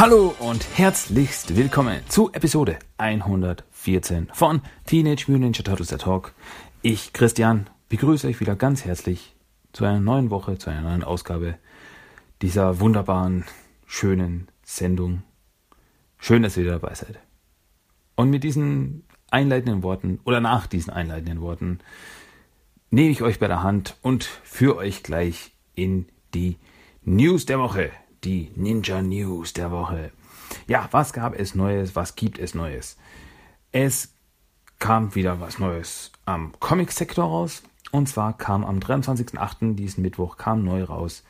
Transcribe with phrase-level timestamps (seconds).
[0.00, 6.32] Hallo und herzlichst willkommen zu Episode 114 von Teenage Mutant Ninja Turtles der Talk.
[6.80, 9.36] Ich, Christian, begrüße euch wieder ganz herzlich
[9.74, 11.58] zu einer neuen Woche, zu einer neuen Ausgabe
[12.40, 13.44] dieser wunderbaren,
[13.84, 15.22] schönen Sendung.
[16.16, 17.20] Schön, dass ihr wieder dabei seid.
[18.16, 21.80] Und mit diesen einleitenden Worten oder nach diesen einleitenden Worten
[22.88, 26.56] nehme ich euch bei der Hand und führe euch gleich in die
[27.02, 27.90] News der Woche.
[28.24, 30.12] Die Ninja News der Woche.
[30.66, 31.96] Ja, was gab es Neues?
[31.96, 32.96] Was gibt es Neues?
[33.72, 34.12] Es
[34.78, 37.62] kam wieder was Neues am Comic-Sektor raus.
[37.92, 39.74] Und zwar kam am 23.08.
[39.74, 41.24] diesen Mittwoch kam neu raus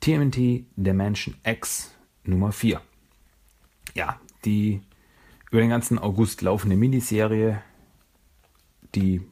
[0.00, 1.92] TMNT Dimension X
[2.24, 2.80] Nummer 4.
[3.94, 4.80] Ja, die
[5.50, 7.62] über den ganzen August laufende Miniserie,
[8.94, 9.22] die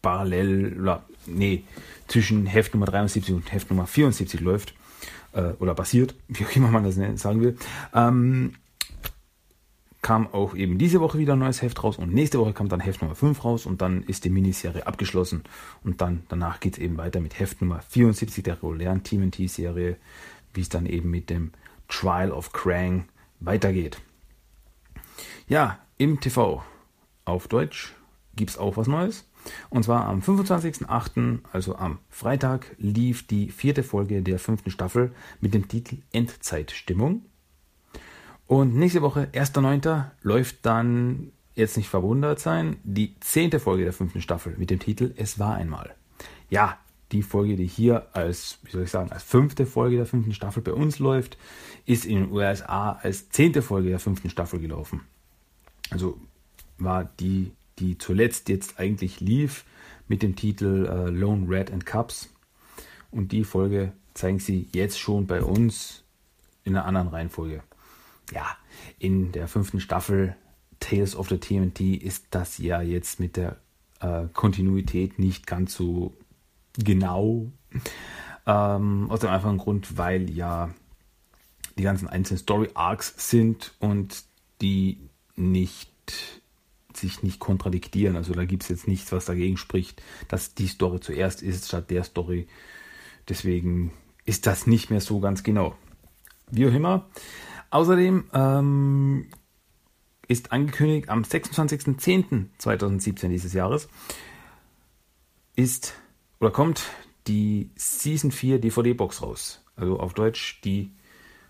[0.00, 1.64] parallel, nee,
[2.08, 4.74] zwischen Heft Nummer 73 und Heft Nummer 74 läuft,
[5.34, 7.56] äh, oder basiert, wie auch immer man das sagen will,
[7.94, 8.54] ähm,
[10.02, 12.80] kam auch eben diese Woche wieder ein neues Heft raus und nächste Woche kommt dann
[12.80, 15.44] Heft Nummer 5 raus und dann ist die Miniserie abgeschlossen
[15.82, 19.96] und dann danach geht es eben weiter mit Heft Nummer 74 der regulären TMNT-Serie,
[20.52, 21.52] wie es dann eben mit dem
[21.88, 23.08] Trial of Krang
[23.40, 23.98] weitergeht.
[25.48, 26.62] Ja, im TV
[27.24, 27.94] auf Deutsch
[28.36, 29.26] gibt es auch was Neues.
[29.70, 35.54] Und zwar am 25.08., also am Freitag, lief die vierte Folge der fünften Staffel mit
[35.54, 37.22] dem Titel Endzeitstimmung.
[38.46, 44.20] Und nächste Woche, 1.9., läuft dann, jetzt nicht verwundert sein, die zehnte Folge der fünften
[44.20, 45.94] Staffel mit dem Titel Es war einmal.
[46.50, 46.78] Ja,
[47.12, 50.62] die Folge, die hier als, wie soll ich sagen, als fünfte Folge der fünften Staffel
[50.62, 51.38] bei uns läuft,
[51.86, 55.02] ist in den USA als zehnte Folge der fünften Staffel gelaufen.
[55.90, 56.18] Also
[56.78, 59.64] war die die zuletzt jetzt eigentlich lief
[60.08, 62.30] mit dem Titel äh, Lone Red and Cups.
[63.10, 66.04] Und die Folge zeigen sie jetzt schon bei uns
[66.64, 67.62] in einer anderen Reihenfolge.
[68.32, 68.56] Ja,
[68.98, 70.36] in der fünften Staffel
[70.80, 73.56] Tales of the TMT ist das ja jetzt mit der
[74.00, 76.14] äh, Kontinuität nicht ganz so
[76.76, 77.50] genau.
[78.46, 80.74] Ähm, aus dem einfachen Grund, weil ja
[81.78, 84.24] die ganzen einzelnen Story Arcs sind und
[84.60, 84.98] die
[85.36, 86.42] nicht
[86.96, 88.16] sich nicht kontradiktieren.
[88.16, 91.90] Also da gibt es jetzt nichts, was dagegen spricht, dass die Story zuerst ist statt
[91.90, 92.46] der Story.
[93.28, 93.92] Deswegen
[94.24, 95.76] ist das nicht mehr so ganz genau.
[96.50, 97.08] Wie auch immer.
[97.70, 99.26] Außerdem ähm,
[100.28, 103.88] ist angekündigt, am 26.10.2017 dieses Jahres
[105.56, 105.94] ist
[106.40, 106.82] oder kommt
[107.26, 109.62] die Season 4 DVD-Box raus.
[109.76, 110.92] Also auf Deutsch die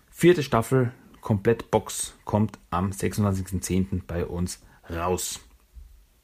[0.09, 0.91] vierte Staffel
[1.21, 4.01] komplett Box kommt am 26.10.
[4.05, 5.39] bei uns raus.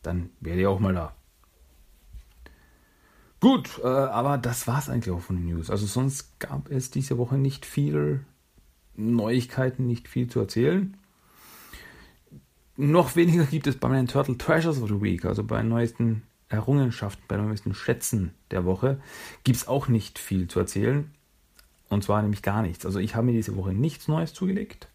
[0.02, 1.14] Dann wäre ihr auch mal da.
[3.40, 5.70] Gut, äh, aber das war es eigentlich auch von den News.
[5.70, 8.24] Also sonst gab es diese Woche nicht viel
[8.96, 10.96] Neuigkeiten, nicht viel zu erzählen.
[12.78, 16.24] Noch weniger gibt es bei meinen Turtle Treasures of the Week, also bei den neuesten
[16.50, 19.02] Errungenschaften, bei den neuesten Schätzen der Woche,
[19.44, 21.12] gibt es auch nicht viel zu erzählen.
[21.90, 22.86] Und zwar nämlich gar nichts.
[22.86, 24.88] Also ich habe mir diese Woche nichts Neues zugelegt,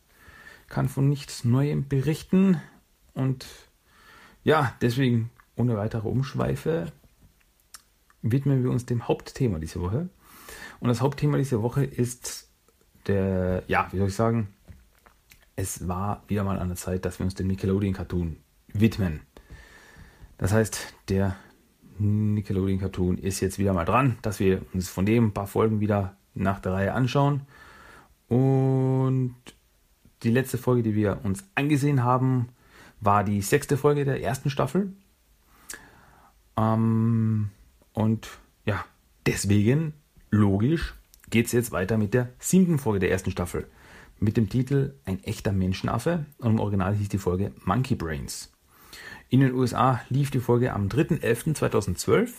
[0.68, 2.60] kann von nichts Neuem berichten.
[3.16, 3.46] Und
[4.44, 6.92] ja, deswegen ohne weitere Umschweife
[8.22, 10.08] widmen wir uns dem Hauptthema dieser Woche.
[10.80, 12.48] Und das Hauptthema dieser Woche ist
[13.06, 14.48] der, ja, wie soll ich sagen,
[15.56, 18.36] es war wieder mal an der Zeit, dass wir uns dem Nickelodeon-Cartoon
[18.74, 19.20] widmen.
[20.36, 21.36] Das heißt, der
[21.98, 26.16] Nickelodeon-Cartoon ist jetzt wieder mal dran, dass wir uns von dem ein paar Folgen wieder
[26.34, 27.42] nach der Reihe anschauen.
[28.28, 29.36] Und
[30.22, 32.50] die letzte Folge, die wir uns angesehen haben,
[33.00, 34.92] war die sechste Folge der ersten Staffel.
[36.56, 37.50] Ähm,
[37.92, 38.28] und
[38.64, 38.84] ja,
[39.26, 39.94] deswegen,
[40.30, 40.94] logisch,
[41.30, 43.66] geht es jetzt weiter mit der siebten Folge der ersten Staffel.
[44.18, 46.24] Mit dem Titel Ein echter Menschenaffe.
[46.38, 48.52] Und im Original hieß die Folge Monkey Brains.
[49.28, 52.30] In den USA lief die Folge am 3.11.2012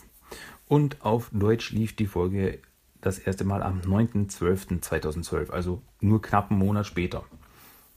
[0.68, 2.60] und auf Deutsch lief die Folge
[3.02, 7.24] das erste Mal am 9.12.2012, also nur knapp einen Monat später.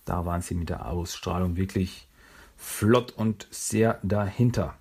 [0.05, 2.09] Da waren sie mit der Ausstrahlung wirklich
[2.61, 4.75] flott und sehr dahinter.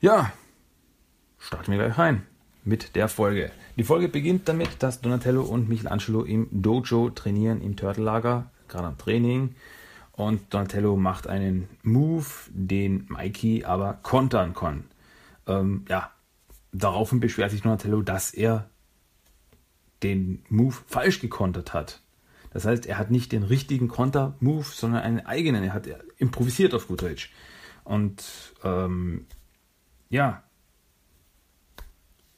[0.00, 0.32] Ja,
[1.38, 2.24] starten wir gleich rein
[2.62, 3.50] mit der Folge.
[3.76, 8.96] Die Folge beginnt damit, dass Donatello und Michelangelo im Dojo trainieren, im Turtellager, gerade am
[8.96, 9.56] Training.
[10.12, 14.84] Und Donatello macht einen Move, den Mikey aber kontern kann.
[15.48, 16.12] Ähm, ja,
[16.72, 18.70] daraufhin beschwert sich Donatello, dass er
[20.04, 22.03] den Move falsch gekontert hat.
[22.54, 25.64] Das heißt, er hat nicht den richtigen Konter-Move, sondern einen eigenen.
[25.64, 27.30] Er hat improvisiert auf gut Deutsch.
[27.82, 28.24] Und
[28.62, 29.26] ähm,
[30.08, 30.44] ja,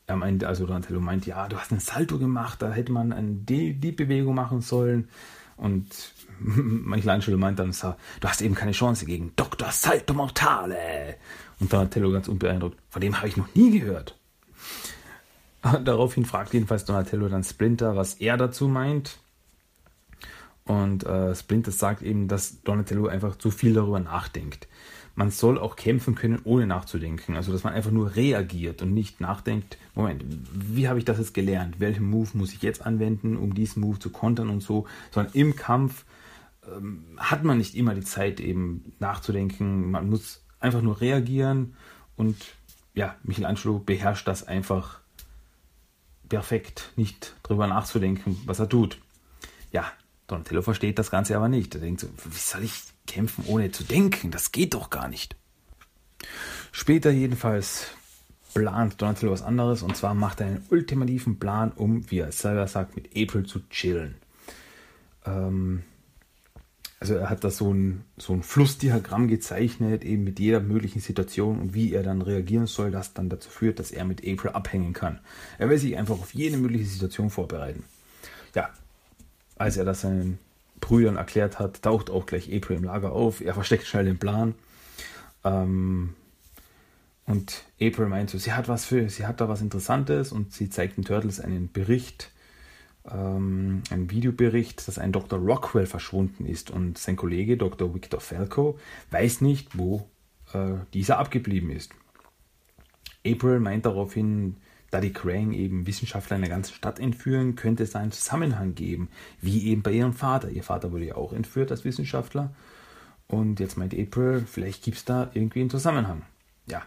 [0.06, 3.32] er meint, also Donatello meint, ja, du hast einen Salto gemacht, da hätte man eine
[3.32, 5.08] Diebbewegung machen sollen.
[5.56, 5.86] Und
[6.38, 9.70] Michelangelo meint dann, du hast eben keine Chance gegen Dr.
[9.70, 11.16] Salto Mortale.
[11.60, 14.18] Und Donatello ganz unbeeindruckt, von dem habe ich noch nie gehört.
[15.84, 19.18] Daraufhin fragt jedenfalls Donatello dann Splinter, was er dazu meint.
[20.66, 24.68] Und äh, Splinter sagt eben, dass Donatello einfach zu viel darüber nachdenkt.
[25.14, 27.36] Man soll auch kämpfen können, ohne nachzudenken.
[27.36, 31.32] Also, dass man einfach nur reagiert und nicht nachdenkt, Moment, wie habe ich das jetzt
[31.32, 31.80] gelernt?
[31.80, 34.86] Welchen Move muss ich jetzt anwenden, um diesen Move zu kontern und so.
[35.12, 36.04] Sondern im Kampf
[36.70, 39.90] ähm, hat man nicht immer die Zeit, eben nachzudenken.
[39.90, 41.74] Man muss einfach nur reagieren
[42.16, 42.36] und
[42.94, 45.00] ja, Michelangelo beherrscht das einfach
[46.28, 48.98] perfekt, nicht drüber nachzudenken, was er tut.
[49.70, 49.92] Ja,
[50.26, 51.74] Donatello versteht das Ganze aber nicht.
[51.74, 54.30] Er denkt so, wie soll ich kämpfen, ohne zu denken?
[54.30, 55.36] Das geht doch gar nicht.
[56.72, 57.88] Später jedenfalls
[58.54, 62.66] plant Donatello was anderes und zwar macht er einen ultimativen Plan, um, wie er selber
[62.66, 64.16] sagt, mit April zu chillen.
[65.24, 65.82] Ähm,
[66.98, 71.60] also er hat da so ein, so ein Flussdiagramm gezeichnet, eben mit jeder möglichen Situation
[71.60, 74.94] und wie er dann reagieren soll, das dann dazu führt, dass er mit April abhängen
[74.94, 75.20] kann.
[75.58, 77.84] Er will sich einfach auf jede mögliche Situation vorbereiten.
[78.54, 78.70] Ja,
[79.56, 80.38] als er das seinen
[80.80, 83.40] Brüdern erklärt hat, taucht auch gleich April im Lager auf.
[83.40, 84.54] Er versteckt schnell den Plan.
[85.44, 86.14] Ähm,
[87.26, 90.70] und April meint so, sie hat was für, sie hat da was Interessantes und sie
[90.70, 92.30] zeigt den Turtles einen Bericht
[93.10, 95.38] ähm, ein Videobericht, dass ein Dr.
[95.38, 97.94] Rockwell verschwunden ist und sein Kollege Dr.
[97.94, 98.78] Victor Falco
[99.10, 100.08] weiß nicht, wo
[100.52, 101.92] äh, dieser abgeblieben ist.
[103.26, 104.56] April meint daraufhin,
[104.96, 109.08] da die Krang eben Wissenschaftler in der ganzen Stadt entführen, könnte es einen Zusammenhang geben,
[109.42, 110.48] wie eben bei ihrem Vater.
[110.48, 112.50] Ihr Vater wurde ja auch entführt als Wissenschaftler.
[113.28, 116.22] Und jetzt meint April, vielleicht gibt es da irgendwie einen Zusammenhang.
[116.66, 116.82] Ja.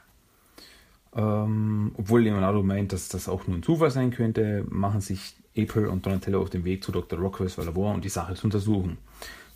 [1.16, 5.88] Ähm, obwohl Leonardo meint, dass das auch nur ein Zufall sein könnte, machen sich April
[5.88, 7.20] und Donatello auf dem Weg zu Dr.
[7.20, 8.98] Rockwells Labor und die Sache zu untersuchen.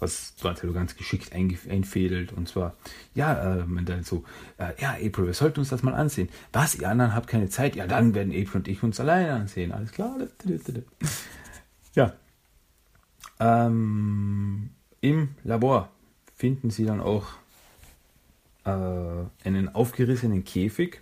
[0.03, 2.33] Was Donatello ganz geschickt einfädelt.
[2.33, 2.75] Und zwar,
[3.15, 4.25] ja, äh, man dann so,
[4.57, 6.29] äh, ja, April, wir sollten uns das mal ansehen.
[6.51, 7.75] Was, ihr anderen habt keine Zeit?
[7.75, 9.71] Ja, dann werden April und ich uns alleine ansehen.
[9.71, 10.17] Alles klar?
[11.93, 12.13] Ja.
[13.39, 14.71] Ähm,
[15.01, 15.89] Im Labor
[16.35, 17.27] finden sie dann auch
[18.65, 18.69] äh,
[19.45, 21.01] einen aufgerissenen Käfig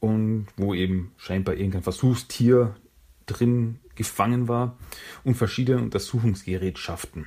[0.00, 2.74] und wo eben scheinbar irgendein Versuchstier
[3.26, 4.76] drin gefangen war
[5.22, 7.26] und verschiedene Untersuchungsgerätschaften.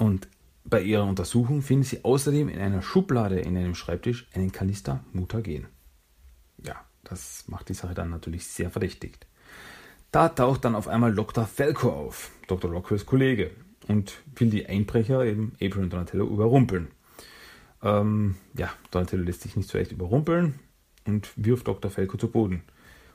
[0.00, 0.28] Und
[0.64, 5.66] bei ihrer Untersuchung finden sie außerdem in einer Schublade in einem Schreibtisch einen Kanister Mutagen.
[6.64, 6.74] Ja,
[7.04, 9.26] das macht die Sache dann natürlich sehr verdächtigt.
[10.10, 11.44] Da taucht dann auf einmal Dr.
[11.46, 12.70] Falco auf, Dr.
[12.70, 13.50] Rockwells Kollege,
[13.88, 16.88] und will die Einbrecher, eben April und Donatello, überrumpeln.
[17.82, 20.54] Ähm, ja, Donatello lässt sich nicht so echt überrumpeln
[21.04, 21.90] und wirft Dr.
[21.90, 22.62] Falco zu Boden.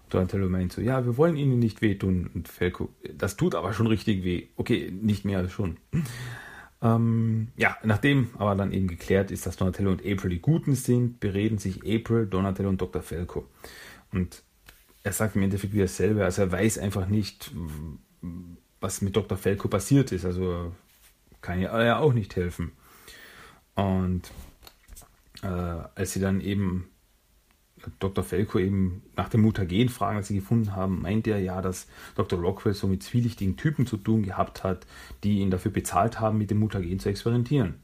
[0.10, 2.30] Donatello meint so, ja, wir wollen ihnen nicht wehtun.
[2.36, 4.50] Und Falco, das tut aber schon richtig weh.
[4.56, 5.78] Okay, nicht mehr als schon.
[6.86, 11.20] Ähm, ja, nachdem aber dann eben geklärt ist, dass Donatello und April die Guten sind,
[11.20, 13.02] bereden sich April, Donatello und Dr.
[13.02, 13.48] Falco.
[14.12, 14.44] Und
[15.02, 16.24] er sagt im Endeffekt wie dasselbe.
[16.24, 17.52] Also er weiß einfach nicht,
[18.80, 19.36] was mit Dr.
[19.36, 20.26] Falco passiert ist.
[20.26, 20.74] Also
[21.42, 22.72] kann er auch nicht helfen.
[23.74, 24.32] Und
[25.42, 26.88] äh, als sie dann eben
[28.00, 28.24] Dr.
[28.24, 32.40] Felko eben nach dem Mutagen fragen, als sie gefunden haben, meint er ja, dass Dr.
[32.40, 34.86] Rockwell so mit zwielichtigen Typen zu tun gehabt hat,
[35.24, 37.76] die ihn dafür bezahlt haben, mit dem Mutagen zu experimentieren.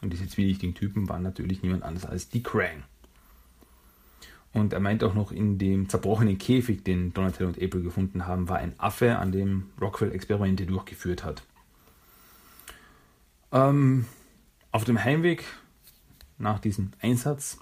[0.00, 2.84] Und diese zwielichtigen Typen waren natürlich niemand anders als die Krang.
[4.52, 8.48] Und er meint auch noch, in dem zerbrochenen Käfig, den Donatello und April gefunden haben,
[8.48, 11.42] war ein Affe, an dem Rockwell Experimente durchgeführt hat.
[13.52, 14.06] Ähm,
[14.72, 15.44] auf dem Heimweg
[16.38, 17.58] nach diesem Einsatz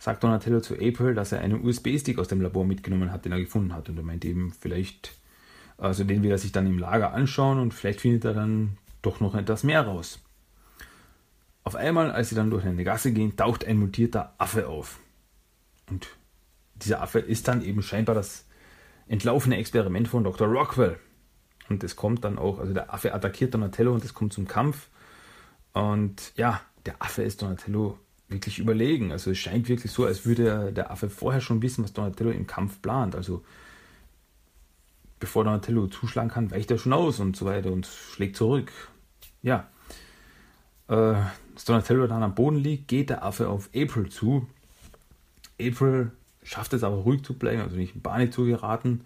[0.00, 3.40] sagt Donatello zu April, dass er einen USB-Stick aus dem Labor mitgenommen hat, den er
[3.40, 3.90] gefunden hat.
[3.90, 5.12] Und er meint eben, vielleicht,
[5.76, 9.20] also den will er sich dann im Lager anschauen und vielleicht findet er dann doch
[9.20, 10.18] noch etwas mehr raus.
[11.64, 15.00] Auf einmal, als sie dann durch eine Gasse gehen, taucht ein mutierter Affe auf.
[15.90, 16.08] Und
[16.76, 18.46] dieser Affe ist dann eben scheinbar das
[19.06, 20.48] entlaufene Experiment von Dr.
[20.48, 20.98] Rockwell.
[21.68, 24.88] Und es kommt dann auch, also der Affe attackiert Donatello und es kommt zum Kampf.
[25.74, 27.98] Und ja, der Affe ist Donatello
[28.30, 29.12] wirklich überlegen.
[29.12, 32.46] Also es scheint wirklich so, als würde der Affe vorher schon wissen, was Donatello im
[32.46, 33.14] Kampf plant.
[33.14, 33.42] Also
[35.18, 38.72] bevor Donatello zuschlagen kann, weicht er schon aus und so weiter und schlägt zurück.
[39.42, 39.68] Ja.
[40.88, 40.94] Äh,
[41.54, 44.46] als Donatello dann am Boden liegt, geht der Affe auf April zu.
[45.60, 49.02] April schafft es aber ruhig zu bleiben, also nicht in Panik zu geraten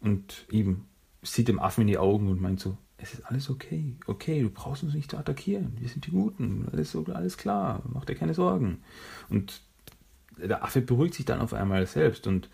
[0.00, 0.86] und eben
[1.22, 3.96] sieht dem Affen in die Augen und meint so, es ist alles okay.
[4.06, 5.76] Okay, du brauchst uns nicht zu attackieren.
[5.80, 6.68] Wir sind die Guten.
[6.72, 7.82] Alles, alles klar.
[7.92, 8.82] Mach dir keine Sorgen.
[9.28, 9.60] Und
[10.38, 12.46] der Affe beruhigt sich dann auf einmal selbst und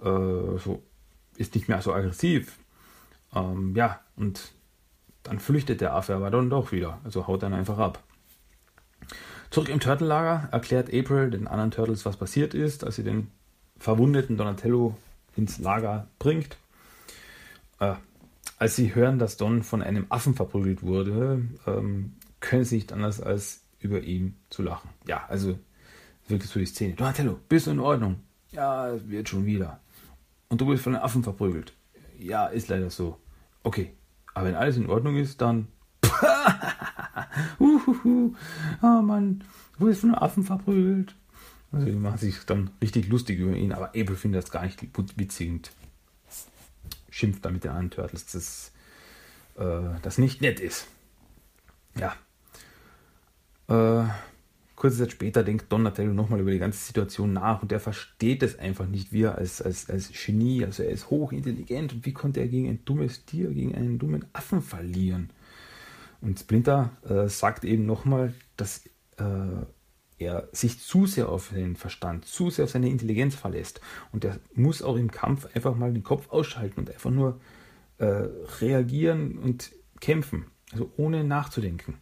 [0.00, 0.82] äh, so,
[1.36, 2.58] ist nicht mehr so aggressiv.
[3.34, 4.52] Ähm, ja, und
[5.22, 8.02] dann flüchtet der Affe aber dann doch wieder, also haut dann einfach ab.
[9.50, 13.30] Zurück im Turtle-Lager erklärt April den anderen Turtles, was passiert ist, als sie den
[13.78, 14.96] verwundeten Donatello
[15.36, 16.56] ins Lager bringt.
[17.78, 17.94] Äh,
[18.62, 23.20] als sie hören, dass Don von einem Affen verprügelt wurde, ähm, können sie nicht anders
[23.20, 24.88] als über ihn zu lachen.
[25.04, 25.58] Ja, also
[26.28, 26.94] wirklich so die Szene.
[26.94, 28.20] Donatello, bist du in Ordnung?
[28.52, 29.80] Ja, es wird schon wieder.
[30.48, 31.72] Und du bist von einem Affen verprügelt.
[32.20, 33.18] Ja, ist leider so.
[33.64, 33.94] Okay,
[34.32, 35.66] aber wenn alles in Ordnung ist, dann
[37.58, 38.36] Uhuhu.
[38.80, 39.42] Oh Mann,
[39.76, 41.16] wo ist von einem Affen verprügelt?
[41.72, 44.86] Also die machen sich dann richtig lustig über ihn, aber Abel findet das gar nicht
[45.16, 45.72] witzig und
[47.12, 48.72] schimpft dann mit den anderen Turtles, dass
[49.56, 50.88] äh, das nicht nett ist.
[51.94, 52.16] Ja.
[53.68, 54.08] Äh,
[54.74, 58.58] kurze Zeit später denkt Donatello nochmal über die ganze Situation nach und er versteht es
[58.58, 62.40] einfach nicht, wie er als, als, als Genie, also er ist hochintelligent und wie konnte
[62.40, 65.30] er gegen ein dummes Tier, gegen einen dummen Affen verlieren?
[66.20, 68.86] Und Splinter äh, sagt eben nochmal, dass
[69.18, 69.66] äh,
[70.22, 73.80] er sich zu sehr auf den Verstand, zu sehr auf seine Intelligenz verlässt.
[74.12, 77.40] Und er muss auch im Kampf einfach mal den Kopf ausschalten und einfach nur
[77.98, 78.28] äh,
[78.60, 80.46] reagieren und kämpfen.
[80.72, 81.98] Also ohne nachzudenken.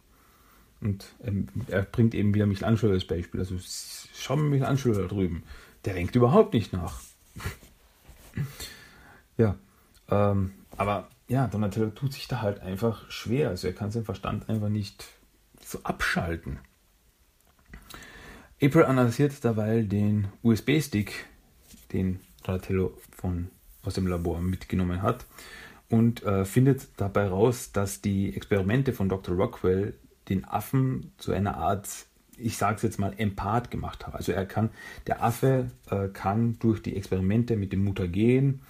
[0.81, 3.39] Und ähm, er bringt eben wieder Michelangelo als Beispiel.
[3.39, 3.55] Also
[4.13, 5.43] schau mal Michelangelo da drüben.
[5.85, 6.99] Der denkt überhaupt nicht nach.
[9.37, 9.55] ja,
[10.09, 13.49] ähm, aber ja, Donatello tut sich da halt einfach schwer.
[13.49, 15.05] Also er kann seinen Verstand einfach nicht
[15.63, 16.59] so abschalten.
[18.63, 21.25] April analysiert dabei den USB-Stick,
[21.93, 23.49] den Donatello von,
[23.81, 25.25] aus dem Labor mitgenommen hat
[25.89, 29.35] und äh, findet dabei raus, dass die Experimente von Dr.
[29.35, 29.95] Rockwell
[30.29, 31.89] den Affen zu einer Art,
[32.37, 34.13] ich sage es jetzt mal, Empath gemacht haben.
[34.13, 34.69] Also er kann,
[35.07, 38.61] der Affe äh, kann durch die Experimente mit dem Mutagen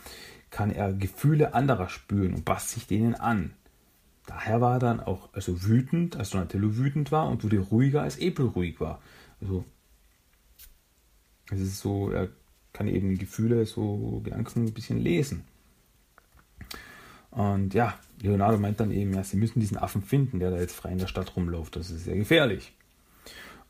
[0.51, 3.51] kann er Gefühle anderer spüren und passt sich denen an.
[4.25, 8.15] Daher war er dann auch also wütend, als Donatello wütend war und wurde ruhiger, als
[8.15, 9.01] April ruhig war.
[9.41, 9.65] Also
[11.51, 12.29] es ist so, er
[12.73, 15.43] kann eben Gefühle, so Gedanken ein bisschen lesen.
[17.31, 20.75] Und ja, Leonardo meint dann eben, ja, sie müssen diesen Affen finden, der da jetzt
[20.75, 21.75] frei in der Stadt rumläuft.
[21.75, 22.73] Das ist sehr gefährlich.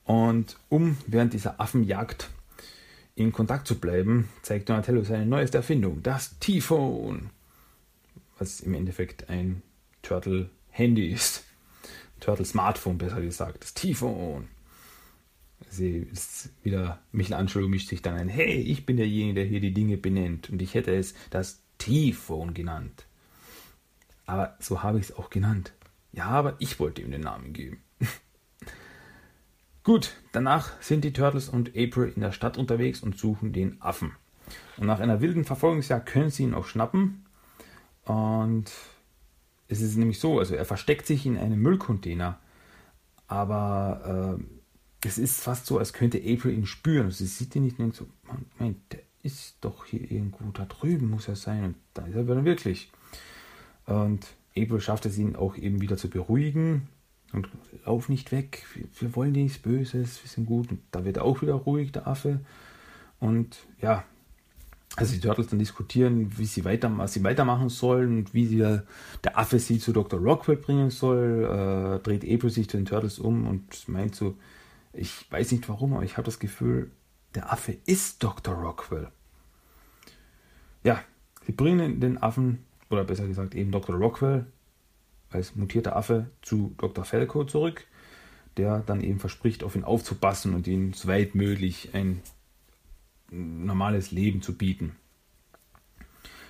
[0.03, 2.29] Und um während dieser Affenjagd
[3.15, 7.29] in Kontakt zu bleiben, zeigt Donatello seine neueste Erfindung, das T-Phone,
[8.37, 9.61] was im Endeffekt ein
[10.01, 11.43] Turtle-Handy ist.
[12.19, 14.47] Turtle-Smartphone, besser gesagt, das T-Phone.
[15.69, 19.73] Sie ist wieder, Michelangelo mischt sich dann ein, hey, ich bin derjenige, der hier die
[19.73, 23.05] Dinge benennt und ich hätte es das T-Phone genannt.
[24.25, 25.73] Aber so habe ich es auch genannt.
[26.11, 27.81] Ja, aber ich wollte ihm den Namen geben.
[29.83, 34.11] Gut, danach sind die Turtles und April in der Stadt unterwegs und suchen den Affen.
[34.77, 37.25] Und nach einer wilden Verfolgungsjagd können sie ihn auch schnappen.
[38.03, 38.71] Und
[39.67, 42.39] es ist nämlich so, also er versteckt sich in einem Müllcontainer.
[43.27, 44.43] Aber äh,
[45.05, 47.11] es ist fast so, als könnte April ihn spüren.
[47.11, 48.07] Sie sieht ihn nicht und denkt so,
[48.57, 51.63] Moment, der ist doch hier irgendwo da drüben, muss er sein.
[51.63, 52.91] Und da ist er dann wirklich.
[53.85, 56.87] Und April schafft es ihn auch eben wieder zu beruhigen
[57.33, 57.47] und
[57.85, 60.71] lauf nicht weg, wir, wir wollen nichts Böses, wir sind gut.
[60.71, 62.39] Und da wird auch wieder ruhig, der Affe.
[63.19, 64.03] Und ja,
[64.97, 68.57] also die Turtles dann diskutieren, wie sie weiter, was sie weitermachen sollen und wie sie,
[68.57, 70.19] der Affe sie zu Dr.
[70.19, 71.99] Rockwell bringen soll.
[71.99, 74.35] Äh, dreht April sich zu den Turtles um und meint so,
[74.93, 76.91] ich weiß nicht warum, aber ich habe das Gefühl,
[77.35, 78.53] der Affe ist Dr.
[78.53, 79.09] Rockwell.
[80.83, 81.01] Ja,
[81.45, 83.95] sie bringen den Affen, oder besser gesagt eben Dr.
[83.95, 84.45] Rockwell,
[85.29, 87.05] als mutierter Affe zu Dr.
[87.05, 87.85] Falco zurück,
[88.57, 92.21] der dann eben verspricht, auf ihn aufzupassen und ihm so weit möglich ein
[93.29, 94.95] normales Leben zu bieten.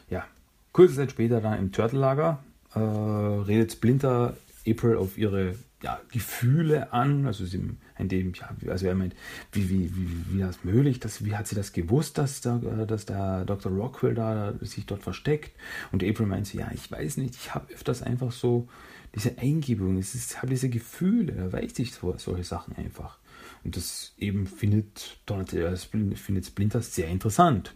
[0.10, 0.26] Ja,
[0.72, 2.44] kurze Zeit später dann im Turtle-Lager
[2.74, 4.36] äh, redet Splinter
[4.68, 7.62] April auf ihre ja, Gefühle an, also sie,
[7.98, 9.16] indem, ja, also er meint,
[9.52, 13.06] wie, wie, wie, wie das möglich, dass, wie hat sie das gewusst, dass, da, dass
[13.06, 13.72] der Dr.
[13.72, 15.52] Rockwell da sich dort versteckt?
[15.92, 18.68] Und April meint sie, ja, ich weiß nicht, ich habe öfters einfach so
[19.16, 23.18] diese Eingebung, ich habe diese Gefühle, da weiß ich so, solche Sachen einfach.
[23.64, 27.76] Und das eben findet, findet Splinter sehr interessant.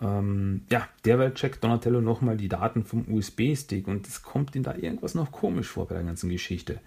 [0.00, 4.74] Ähm, ja, derweil checkt Donatello nochmal die Daten vom USB-Stick und es kommt ihm da
[4.74, 6.80] irgendwas noch komisch vor bei der ganzen Geschichte.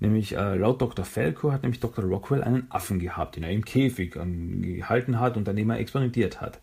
[0.00, 1.04] Nämlich äh, laut Dr.
[1.04, 2.04] Falco hat nämlich Dr.
[2.04, 5.78] Rockwell einen Affen gehabt, den er im Käfig ähm, gehalten hat und an dem er
[5.78, 6.60] experimentiert hat.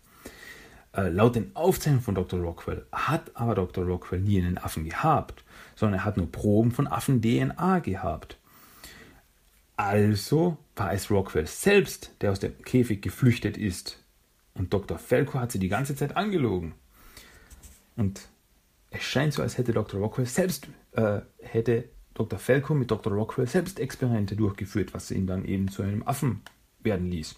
[0.94, 2.40] Äh, laut den Aufzeichnungen von Dr.
[2.40, 3.86] Rockwell hat aber Dr.
[3.86, 5.44] Rockwell nie einen Affen gehabt,
[5.76, 8.38] sondern er hat nur Proben von Affen-DNA gehabt.
[9.78, 14.00] Also war es Rockwell selbst, der aus dem Käfig geflüchtet ist
[14.54, 14.98] Und Dr.
[14.98, 16.74] Felko hat sie die ganze Zeit angelogen.
[17.96, 18.30] Und
[18.92, 20.00] es scheint so, als hätte Dr.
[20.00, 22.40] Rockwell selbst, äh, hätte Dr.
[22.40, 23.14] Felko mit Dr.
[23.14, 26.42] Rockwell selbst Experimente durchgeführt, was ihn dann eben zu einem Affen
[26.82, 27.36] werden ließ.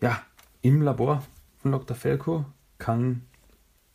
[0.00, 0.22] Ja,
[0.62, 1.26] im Labor
[1.58, 1.96] von Dr.
[1.96, 2.46] Felko
[2.78, 3.22] kann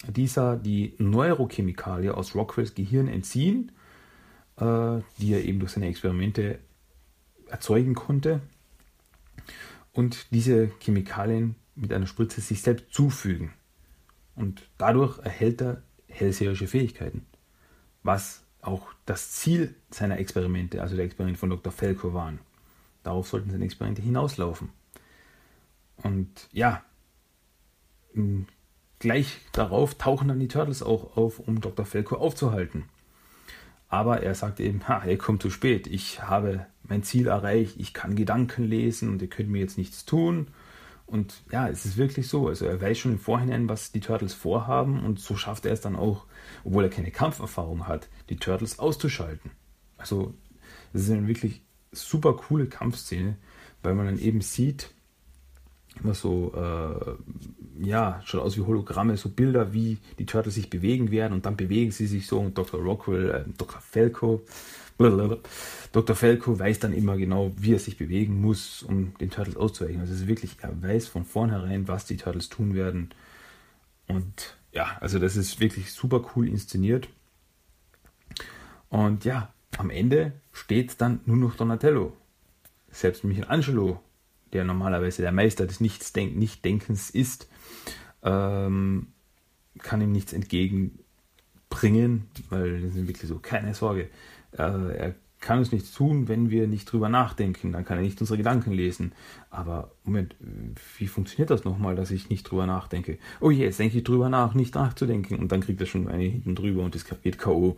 [0.07, 3.72] dieser die Neurochemikalie aus Rockwells Gehirn entziehen,
[4.57, 6.60] äh, die er eben durch seine Experimente
[7.48, 8.41] erzeugen konnte
[9.96, 13.54] und diese Chemikalien mit einer Spritze sich selbst zufügen.
[14.36, 17.25] Und dadurch erhält er hellseherische Fähigkeiten,
[18.04, 21.72] was auch das Ziel seiner Experimente, also der Experimente von Dr.
[21.72, 22.40] Felko waren.
[23.04, 24.70] Darauf sollten seine Experimente hinauslaufen.
[25.98, 26.84] Und ja,
[29.00, 31.86] gleich darauf tauchen dann die Turtles auch auf, um Dr.
[31.86, 32.84] Felko aufzuhalten.
[33.88, 35.88] Aber er sagt eben, ha, ihr kommt zu spät.
[35.88, 37.75] Ich habe mein Ziel erreicht.
[37.77, 40.48] Ich kann Gedanken lesen und ihr könnt mir jetzt nichts tun.
[41.06, 42.48] Und ja, es ist wirklich so.
[42.48, 45.82] Also er weiß schon im Vorhinein, was die Turtles vorhaben und so schafft er es
[45.82, 46.25] dann auch,
[46.63, 49.51] obwohl er keine Kampferfahrung hat, die Turtles auszuschalten.
[49.98, 50.34] Also
[50.94, 51.62] das ist eine wirklich
[51.92, 53.38] super coole Kampfszene,
[53.84, 54.95] weil man dann eben sieht,
[56.02, 61.12] immer so, äh, ja, schaut aus wie Hologramme, so Bilder, wie die Turtles sich bewegen
[61.12, 62.82] werden und dann bewegen sie sich so und Dr.
[62.82, 63.82] Rockwell, äh, Dr.
[63.82, 64.44] Felko,
[64.98, 65.38] blablabla,
[65.92, 66.16] Dr.
[66.16, 70.02] Felko weiß dann immer genau, wie er sich bewegen muss, um den Turtles auszuweichen.
[70.02, 73.10] Also es ist wirklich, er weiß von vornherein, was die Turtles tun werden.
[74.08, 77.08] Und ja, also das ist wirklich super cool inszeniert.
[78.90, 82.14] Und ja, am Ende steht dann nur noch Donatello.
[82.92, 84.02] Selbst Michelangelo
[84.54, 87.50] der normalerweise der Meister des Nichtsdenk Nichtdenkens ist,
[88.24, 89.08] ähm,
[89.80, 94.10] kann ihm nichts entgegenbringen, weil das ist wirklich so, keine Sorge.
[94.51, 97.72] Äh, er kann uns nichts tun, wenn wir nicht drüber nachdenken.
[97.72, 99.12] Dann kann er nicht unsere Gedanken lesen.
[99.51, 100.36] Aber Moment,
[100.98, 103.20] wie funktioniert das nochmal, dass ich nicht drüber nachdenke?
[103.42, 105.38] Oh je, jetzt denke ich drüber nach, nicht nachzudenken.
[105.38, 107.77] Und dann kriegt er schon eine hinten drüber und es geht K.O.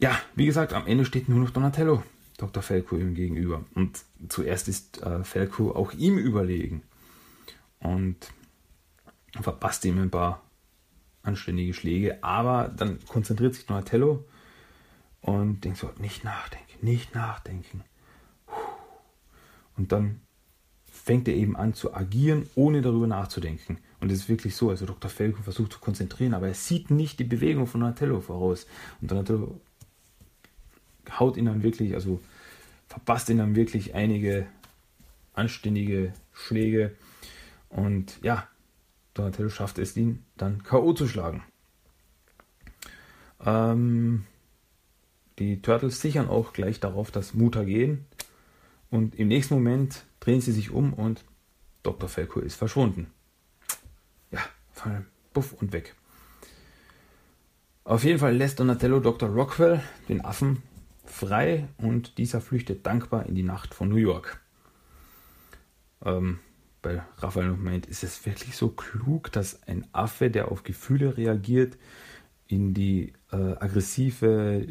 [0.00, 2.02] Ja, wie gesagt, am Ende steht nur noch Donatello.
[2.38, 2.62] Dr.
[2.62, 3.64] Felko ihm gegenüber.
[3.74, 6.82] Und zuerst ist äh, Felko auch ihm überlegen
[7.80, 8.16] und
[9.40, 10.42] verpasst ihm ein paar
[11.22, 14.24] anständige Schläge, aber dann konzentriert sich Donatello
[15.20, 17.84] und denkt so, nicht nachdenken, nicht nachdenken.
[19.76, 20.20] Und dann
[20.84, 23.78] fängt er eben an zu agieren, ohne darüber nachzudenken.
[24.00, 25.10] Und es ist wirklich so, also Dr.
[25.10, 28.66] Felko versucht zu konzentrieren, aber er sieht nicht die Bewegung von Donatello voraus.
[29.00, 29.60] Und Donatello
[31.10, 32.20] haut ihn dann wirklich, also
[32.88, 34.46] verpasst ihn dann wirklich einige
[35.34, 36.96] anständige Schläge.
[37.68, 38.48] Und ja,
[39.14, 40.92] Donatello schafft es, ihn dann K.O.
[40.92, 41.42] zu schlagen.
[43.44, 44.24] Ähm,
[45.38, 48.06] die Turtles sichern auch gleich darauf, dass Mutter gehen.
[48.90, 51.24] Und im nächsten Moment drehen sie sich um und
[51.82, 52.08] Dr.
[52.08, 53.10] Felko ist verschwunden.
[54.30, 54.40] Ja,
[55.32, 55.94] buff und weg.
[57.84, 59.30] Auf jeden Fall lässt Donatello Dr.
[59.30, 60.62] Rockwell, den Affen,
[61.10, 64.40] frei und dieser flüchtet dankbar in die Nacht von New York.
[66.04, 66.38] Ähm,
[66.82, 71.76] bei Raphael meint, ist es wirklich so klug, dass ein Affe, der auf Gefühle reagiert,
[72.46, 74.66] in die äh, aggressive,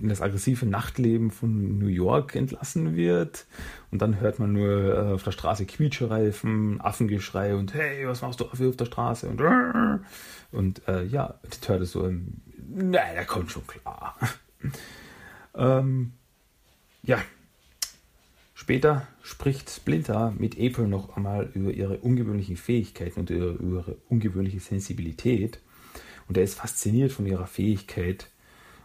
[0.00, 3.46] in das aggressive Nachtleben von New York entlassen wird.
[3.90, 8.40] Und dann hört man nur äh, auf der Straße Quietschereifen, Affengeschrei und hey, was machst
[8.40, 9.28] du Affe auf der Straße?
[9.28, 9.42] Und,
[10.52, 14.16] und äh, ja, die Turtles so, nein, der kommt schon klar.
[15.58, 16.12] Ähm,
[17.02, 17.20] ja,
[18.54, 24.60] später spricht Splinter mit April noch einmal über ihre ungewöhnlichen Fähigkeiten und über ihre ungewöhnliche
[24.60, 25.60] Sensibilität.
[26.28, 28.30] Und er ist fasziniert von ihrer Fähigkeit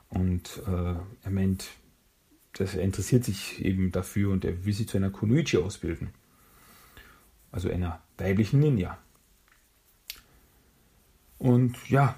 [0.10, 1.68] und äh, er meint,
[2.54, 6.10] dass er interessiert sich eben dafür und er will sie zu einer Kunoichi ausbilden.
[7.52, 8.98] Also einer weiblichen Ninja.
[11.38, 12.16] Und ja,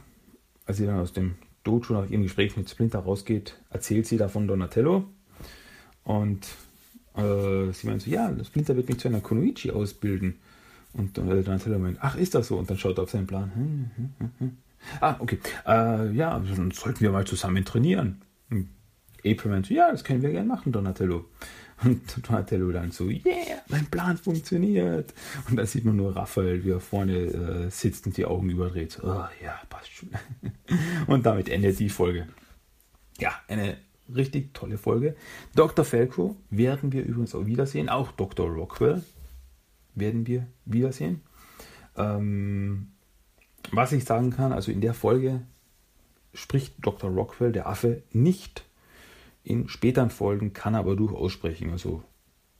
[0.66, 4.48] als sie dann aus dem Dojo nach ihrem Gespräch mit Splinter rausgeht, erzählt sie davon
[4.48, 5.06] Donatello.
[6.06, 6.46] Und
[7.18, 10.40] äh, sie meint so, ja, Splinter wird mich zu einer Konoichi ausbilden.
[10.94, 12.58] Und äh, Donatello meint, ach, ist das so?
[12.58, 13.52] Und dann schaut er auf seinen Plan.
[13.54, 14.58] Hm, hm, hm, hm.
[15.02, 15.40] Ah, okay.
[15.68, 18.22] Äh, ja, dann sollten wir mal zusammen trainieren.
[19.26, 21.26] April meint, ja, das können wir gerne machen, Donatello.
[21.84, 25.14] Und Donatello dann so, yeah, mein Plan funktioniert.
[25.50, 29.00] Und da sieht man nur Raphael, wie er vorne äh, sitzt und die Augen überdreht.
[29.04, 30.10] Oh, ja, passt schon.
[31.08, 32.28] und damit endet die Folge.
[33.20, 33.78] Ja, eine
[34.14, 35.16] richtig tolle Folge.
[35.56, 35.84] Dr.
[35.84, 37.90] Felko werden wir übrigens auch wiedersehen.
[37.90, 38.48] Auch Dr.
[38.48, 39.04] Rockwell
[39.96, 41.22] werden wir wiedersehen.
[41.98, 42.92] Ähm,
[43.72, 45.42] was ich sagen kann, also in der Folge
[46.34, 47.10] spricht Dr.
[47.10, 48.66] Rockwell, der Affe, nicht
[49.46, 51.72] in späteren Folgen kann er aber durchaus sprechen.
[51.72, 52.04] Also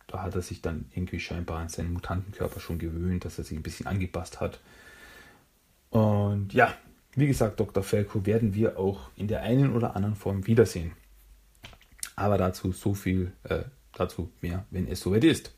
[0.08, 3.58] da hat er sich dann irgendwie scheinbar an seinen Mutantenkörper schon gewöhnt, dass er sich
[3.58, 4.60] ein bisschen angepasst hat.
[5.90, 6.74] Und ja,
[7.16, 7.82] wie gesagt, Dr.
[7.82, 10.92] Falco werden wir auch in der einen oder anderen Form wiedersehen.
[12.16, 15.54] Aber dazu so viel, äh, dazu mehr, wenn es soweit ist.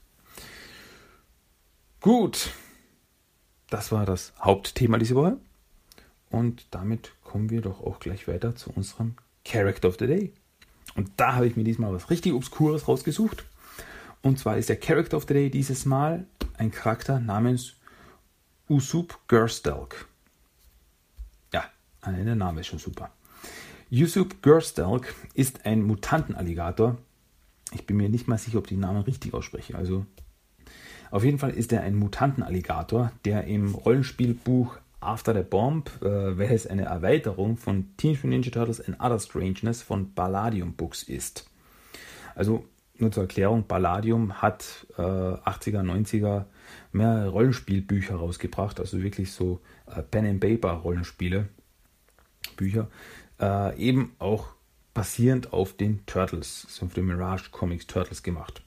[2.00, 2.52] Gut,
[3.70, 5.38] das war das Hauptthema diese Woche.
[6.30, 10.34] Und damit kommen wir doch auch gleich weiter zu unserem Character of the Day.
[10.98, 13.46] Und da habe ich mir diesmal was richtig Obskures rausgesucht.
[14.24, 16.26] Und zwar ist der Character of the Day dieses Mal
[16.58, 17.76] ein Charakter namens
[18.68, 20.08] Usup Gerstelk.
[21.54, 21.64] Ja,
[22.06, 23.12] der Name ist schon super.
[23.92, 26.98] Usup Gerstelk ist ein Mutantenalligator.
[27.74, 29.76] Ich bin mir nicht mal sicher, ob ich den Namen richtig ausspreche.
[29.76, 30.06] Also
[31.12, 36.68] auf jeden Fall ist er ein Mutantenalligator, der im Rollenspielbuch After the Bomb, äh, welches
[36.68, 41.50] eine Erweiterung von Teenage Mutant Ninja Turtles and Other Strangeness von Palladium Books ist.
[42.36, 42.66] Also
[43.00, 46.46] nur zur Erklärung, Palladium hat äh, 80er, 90er
[46.92, 51.48] mehrere Rollenspielbücher rausgebracht, also wirklich so äh, Pen and Paper Rollenspiele,
[52.56, 52.88] Bücher,
[53.40, 54.48] äh, eben auch
[54.94, 58.64] basierend auf den Turtles, so auf den Mirage Comics Turtles gemacht.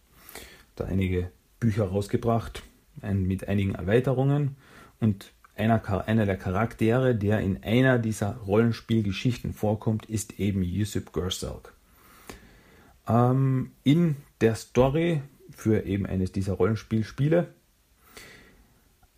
[0.76, 2.62] Da einige Bücher rausgebracht
[3.02, 4.56] ein, mit einigen Erweiterungen
[5.00, 11.74] und einer, einer der Charaktere, der in einer dieser Rollenspielgeschichten vorkommt, ist eben Yusuf Gerselk.
[13.08, 17.48] Ähm, in der Story für eben eines dieser Rollenspielspiele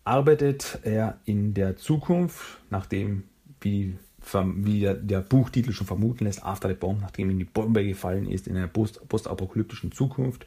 [0.04, 3.24] arbeitet er in der Zukunft, nachdem,
[3.60, 3.96] wie,
[4.32, 8.28] wie der, der, Buchtitel schon vermuten lässt, After the Bomb, nachdem ihm die Bombe gefallen
[8.28, 10.46] ist, in einer post, postapokalyptischen Zukunft,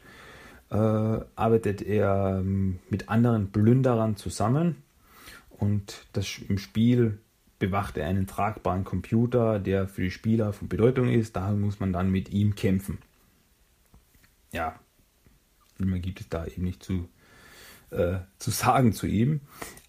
[0.70, 4.82] äh, arbeitet er ähm, mit anderen Plünderern zusammen
[5.58, 7.18] und das, im Spiel
[7.58, 11.36] bewacht er einen tragbaren Computer, der für die Spieler von Bedeutung ist.
[11.36, 12.98] Daher muss man dann mit ihm kämpfen.
[14.52, 14.78] Ja,
[15.78, 17.08] mehr gibt es da eben nicht zu,
[17.90, 19.40] äh, zu sagen zu ihm.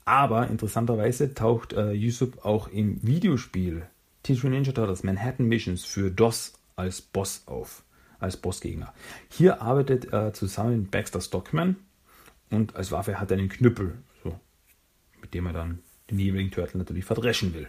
[0.06, 3.86] Aber interessanterweise taucht äh, Yusuf auch im Videospiel
[4.24, 7.84] Teenage Ninja Turtles Manhattan Missions für DOS als Boss auf,
[8.20, 8.94] als Bossgegner.
[9.30, 11.76] Hier arbeitet er zusammen mit Baxter Stockman
[12.50, 13.98] und als Waffe hat er einen Knüppel,
[15.22, 17.68] mit dem er dann den jeweiligen Turtle natürlich verdreschen will.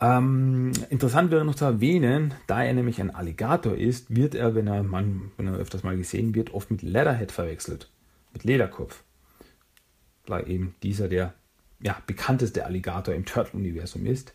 [0.00, 4.66] Ähm, interessant wäre noch zu erwähnen, da er nämlich ein Alligator ist, wird er, wenn
[4.66, 7.90] er, man, wenn er öfters mal gesehen wird, oft mit Leatherhead verwechselt,
[8.32, 9.02] mit Lederkopf.
[10.26, 11.34] Da eben dieser der
[11.80, 14.34] ja, bekannteste Alligator im Turtle-Universum ist.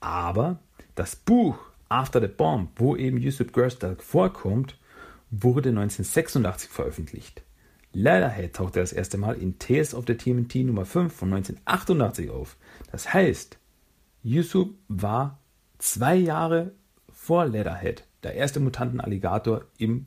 [0.00, 0.58] Aber
[0.94, 4.78] das Buch After the Bomb, wo eben Yusuf Gerstalk vorkommt,
[5.30, 7.42] wurde 1986 veröffentlicht.
[7.92, 12.56] Leatherhead tauchte das erste Mal in Tales of the TMNT Nummer 5 von 1988 auf.
[12.90, 13.58] Das heißt,
[14.22, 15.38] Yusuf war
[15.78, 16.72] zwei Jahre
[17.12, 20.06] vor Leatherhead der erste Mutantenalligator im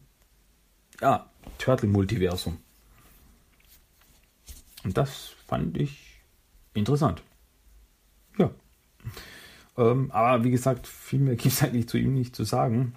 [1.01, 2.57] ja, Turtle-Multiversum.
[4.83, 6.21] Und das fand ich
[6.73, 7.21] interessant.
[8.37, 8.51] Ja.
[9.77, 12.95] Ähm, aber wie gesagt, viel mehr gibt es eigentlich zu ihm nicht zu sagen.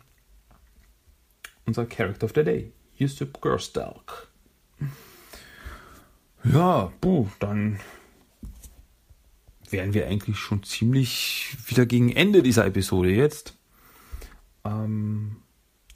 [1.66, 4.27] Unser Character of the Day, Yusuf Gerstalk.
[6.44, 7.78] Ja, puh, dann
[9.70, 13.54] wären wir eigentlich schon ziemlich wieder gegen Ende dieser Episode jetzt.
[14.64, 15.36] Ähm,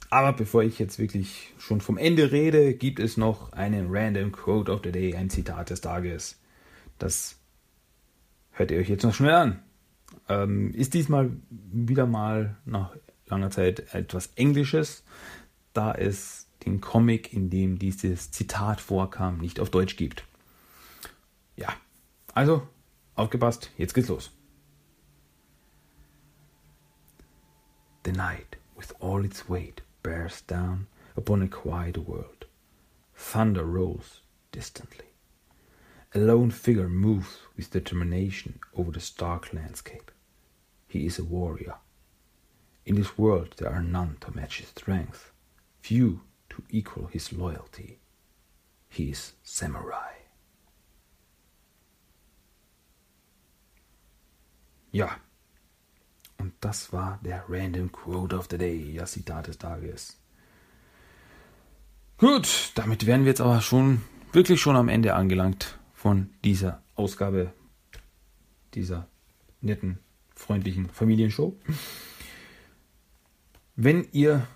[0.09, 4.71] aber bevor ich jetzt wirklich schon vom Ende rede, gibt es noch einen Random Quote
[4.71, 6.39] of the Day, ein Zitat des Tages.
[6.99, 7.39] Das
[8.51, 9.63] hört ihr euch jetzt noch schnell an.
[10.29, 15.03] Ähm, ist diesmal wieder mal nach langer Zeit etwas Englisches,
[15.73, 20.23] da es den Comic, in dem dieses Zitat vorkam, nicht auf Deutsch gibt.
[21.55, 21.69] Ja,
[22.33, 22.67] also
[23.15, 24.31] aufgepasst, jetzt geht's los.
[28.03, 32.45] The night, with all its weight, bears down upon a quiet world.
[33.15, 34.21] Thunder rolls
[34.51, 35.05] distantly.
[36.13, 40.11] A lone figure moves with determination over the stark landscape.
[40.87, 41.75] He is a warrior.
[42.85, 45.31] In this world there are none to match his strength,
[45.79, 46.21] few
[46.53, 47.99] to equal his loyalty.
[48.89, 50.13] He is samurai.
[54.91, 55.17] Ja.
[56.37, 60.17] Und das war der Random Quote of the Day, das Zitat des Tages.
[62.17, 67.53] Gut, damit wären wir jetzt aber schon wirklich schon am Ende angelangt von dieser Ausgabe
[68.73, 69.07] dieser
[69.61, 69.99] netten,
[70.35, 71.57] freundlichen Familienshow.
[73.75, 74.47] Wenn ihr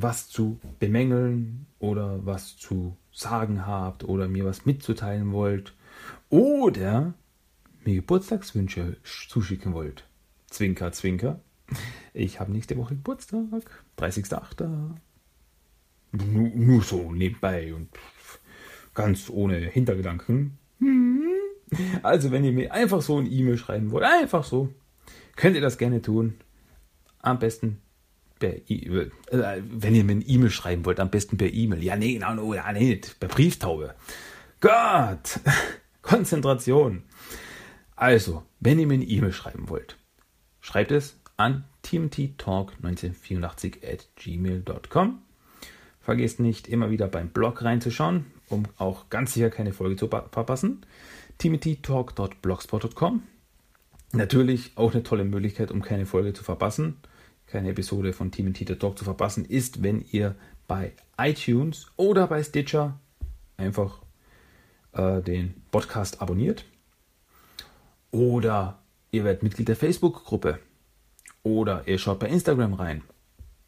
[0.00, 5.74] was zu bemängeln oder was zu sagen habt oder mir was mitzuteilen wollt
[6.30, 7.14] oder
[7.84, 10.04] mir Geburtstagswünsche zuschicken wollt.
[10.46, 11.40] Zwinker, zwinker.
[12.14, 14.94] Ich habe nächste Woche Geburtstag, 30.08.
[16.12, 17.88] Nur, nur so nebenbei und
[18.94, 20.58] ganz ohne Hintergedanken.
[20.78, 21.22] Hm.
[22.02, 24.72] Also, wenn ihr mir einfach so ein E-Mail schreiben wollt, einfach so,
[25.36, 26.34] könnt ihr das gerne tun.
[27.18, 27.82] Am besten
[28.38, 29.12] per E-Mail.
[29.30, 31.82] Äh, wenn ihr mir ein E-Mail schreiben wollt, am besten per E-Mail.
[31.82, 33.94] Ja, nee, no, no, ja, nee, per Brieftaube.
[34.60, 35.40] Gott!
[36.02, 37.02] Konzentration.
[37.96, 39.96] Also, wenn ihr mir eine E-Mail schreiben wollt,
[40.60, 45.22] schreibt es an tmttalk1984 at gmail.com.
[46.00, 50.86] Vergesst nicht, immer wieder beim Blog reinzuschauen, um auch ganz sicher keine Folge zu verpassen.
[51.38, 53.22] timothytalk.blogspot.com.
[54.12, 56.96] Natürlich auch eine tolle Möglichkeit, um keine Folge zu verpassen,
[57.50, 60.34] keine Episode von Timothy Talk zu verpassen, ist, wenn ihr
[60.66, 62.98] bei iTunes oder bei Stitcher
[63.56, 64.02] einfach
[64.92, 66.64] äh, den Podcast abonniert.
[68.10, 68.78] Oder
[69.10, 70.58] ihr werdet Mitglied der Facebook-Gruppe.
[71.42, 73.02] Oder ihr schaut bei Instagram rein,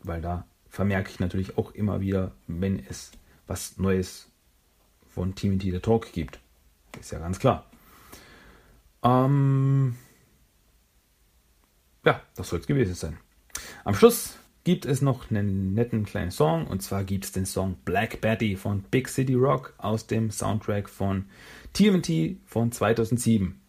[0.00, 3.12] weil da vermerke ich natürlich auch immer wieder, wenn es
[3.46, 4.28] was Neues
[5.08, 6.38] von Team the Talk gibt.
[7.00, 7.64] Ist ja ganz klar.
[9.02, 9.96] Ähm
[12.04, 13.18] ja, das soll es gewesen sein.
[13.84, 17.76] Am Schluss gibt es noch einen netten kleinen Song und zwar gibt es den Song
[17.84, 21.24] Black Betty von Big City Rock aus dem Soundtrack von
[21.72, 23.60] TMT von 2007.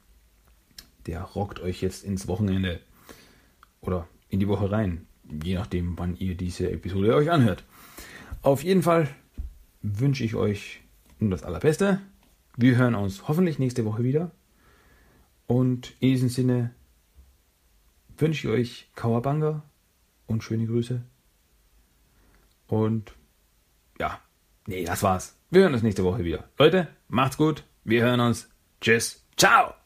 [1.08, 2.80] Der rockt euch jetzt ins Wochenende
[3.80, 5.08] oder in die Woche rein,
[5.44, 7.64] je nachdem, wann ihr diese Episode euch anhört.
[8.42, 9.08] Auf jeden Fall
[9.82, 10.82] wünsche ich euch
[11.20, 12.02] nur das Allerbeste.
[12.58, 14.32] Wir hören uns hoffentlich nächste Woche wieder.
[15.48, 16.72] Und in diesem Sinne
[18.18, 19.64] wünsche ich euch Kawabanga
[20.32, 21.02] und schöne Grüße.
[22.68, 23.14] Und
[24.00, 24.20] ja,
[24.66, 25.38] nee, das war's.
[25.50, 26.50] Wir hören uns nächste Woche wieder.
[26.58, 27.64] Leute, macht's gut.
[27.84, 28.50] Wir hören uns.
[28.80, 29.26] Tschüss.
[29.36, 29.81] Ciao.